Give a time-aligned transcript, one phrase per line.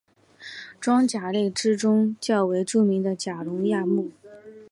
[0.79, 4.09] 装甲类之中较为著名的是甲龙亚目。